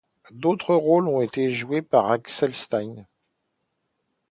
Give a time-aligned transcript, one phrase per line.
[0.31, 3.05] D'autres rôles ont été joués par Axel Stein.